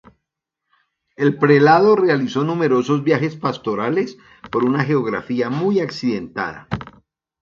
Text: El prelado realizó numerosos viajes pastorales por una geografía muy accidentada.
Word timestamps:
El 1.15 1.37
prelado 1.37 1.95
realizó 1.95 2.43
numerosos 2.43 3.03
viajes 3.03 3.35
pastorales 3.35 4.17
por 4.51 4.63
una 4.65 4.83
geografía 4.83 5.51
muy 5.51 5.79
accidentada. 5.79 6.67